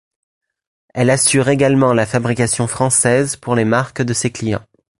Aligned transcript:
Elle 0.95 1.11
assure 1.11 1.47
également 1.49 1.93
la 1.93 2.07
fabrication 2.07 2.65
française 2.65 3.35
pour 3.35 3.55
les 3.55 3.65
marques 3.65 4.01
de 4.01 4.13
ses 4.13 4.31
clients. 4.31 4.65